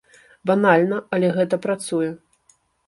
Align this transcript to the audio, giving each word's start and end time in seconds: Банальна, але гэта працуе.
Банальна, 0.51 0.97
але 1.19 1.31
гэта 1.39 1.63
працуе. 1.69 2.11